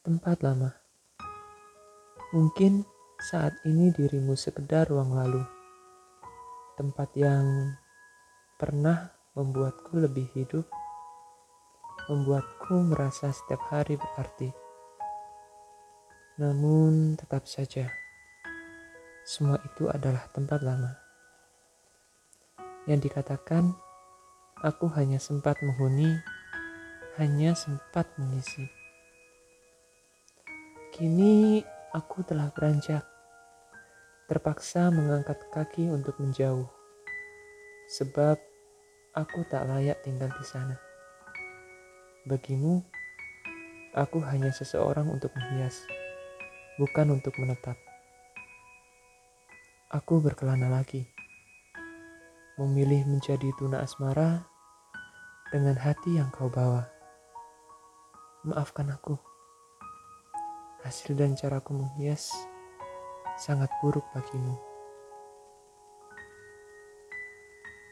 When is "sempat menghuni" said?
25.20-26.16